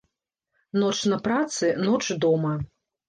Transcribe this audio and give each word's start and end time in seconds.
Ноч 0.83 0.97
на 1.13 1.19
працы, 1.27 1.65
ноч 1.91 2.03
дома. 2.27 2.55